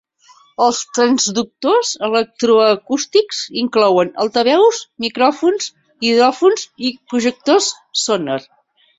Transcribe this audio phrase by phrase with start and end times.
[0.65, 5.67] Els transductors electroacústics inclouen altaveus, micròfons,
[6.07, 7.69] hidròfons i projectors
[8.05, 8.39] sonar.